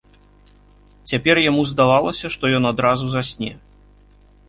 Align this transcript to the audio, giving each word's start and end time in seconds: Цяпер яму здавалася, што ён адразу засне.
Цяпер 1.11 1.35
яму 1.49 1.67
здавалася, 1.73 2.25
што 2.39 2.43
ён 2.61 2.69
адразу 2.73 3.15
засне. 3.15 3.51